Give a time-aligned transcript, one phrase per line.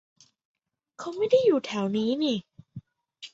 [0.99, 2.37] เขาไม่ได้อยู่แถวนี้นี่